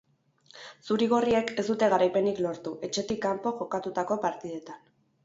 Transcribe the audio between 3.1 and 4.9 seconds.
kanpo jokatutako partidetan.